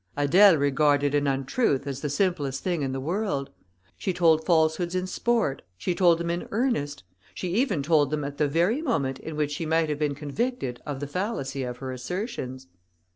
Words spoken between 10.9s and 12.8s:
the fallacy of her assertions.